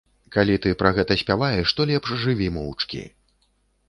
[0.35, 3.03] Калі ты пра гэта спяваеш, то лепш жыві моўчкі.